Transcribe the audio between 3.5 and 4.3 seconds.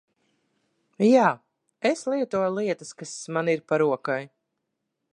ir pa rokai.